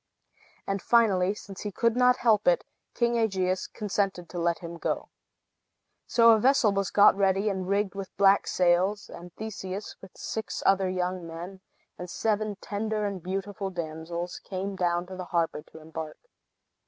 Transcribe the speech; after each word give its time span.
And 0.65 0.81
finally, 0.81 1.35
since 1.35 1.61
he 1.61 1.71
could 1.71 1.95
not 1.95 2.15
help 2.17 2.47
it, 2.47 2.63
King 2.95 3.17
Aegeus 3.19 3.67
consented 3.67 4.29
to 4.29 4.39
let 4.39 4.57
him 4.57 4.77
go. 4.79 5.09
So 6.07 6.31
a 6.31 6.39
vessel 6.39 6.71
was 6.73 6.89
got 6.89 7.15
ready, 7.15 7.49
and 7.49 7.67
rigged 7.67 7.93
with 7.93 8.09
black 8.17 8.47
sails; 8.47 9.09
and 9.09 9.31
Theseus, 9.35 9.95
with 10.01 10.17
six 10.17 10.63
other 10.65 10.89
young 10.89 11.27
men, 11.27 11.61
and 11.99 12.09
seven 12.09 12.55
tender 12.55 13.05
and 13.05 13.21
beautiful 13.21 13.69
damsels, 13.69 14.39
came 14.43 14.75
down 14.75 15.05
to 15.05 15.15
the 15.15 15.25
harbor 15.25 15.61
to 15.71 15.79
embark. 15.79 16.17